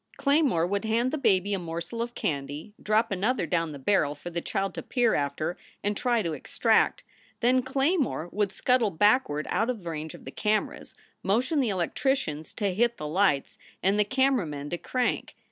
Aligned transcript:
Claymore 0.17 0.65
would 0.65 0.83
hand 0.83 1.11
the 1.11 1.17
baby 1.19 1.53
a 1.53 1.59
morsel 1.59 2.01
of 2.01 2.15
candy, 2.15 2.73
drop 2.81 3.11
another 3.11 3.45
down 3.45 3.71
the 3.71 3.77
barrel 3.77 4.15
for 4.15 4.31
the 4.31 4.41
child 4.41 4.73
to 4.73 4.81
peer 4.81 5.13
after 5.13 5.57
and 5.83 5.95
try 5.95 6.23
to 6.23 6.33
extract. 6.33 7.03
Then 7.41 7.61
Claymore 7.61 8.27
would 8.31 8.51
scuttle 8.51 8.89
backward 8.89 9.45
out 9.51 9.69
of 9.69 9.83
the 9.83 9.89
range 9.91 10.15
of 10.15 10.25
the 10.25 10.31
cameras, 10.31 10.95
motion 11.21 11.59
the 11.59 11.69
electricians 11.69 12.51
to 12.53 12.73
hit 12.73 12.97
the 12.97 13.07
lights 13.07 13.59
and 13.83 13.99
the 13.99 14.03
camera 14.03 14.47
men 14.47 14.71
to 14.71 14.79
crank. 14.79 15.35